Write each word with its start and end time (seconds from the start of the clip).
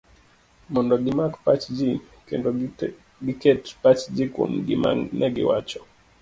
mondo 0.73 0.95
gimak 1.05 1.33
pachji, 1.45 1.89
kendo 2.27 2.49
giket 3.25 3.61
pachgi 3.81 4.23
kuom 4.33 4.51
gima 4.67 4.89
negiwacho 5.19 5.79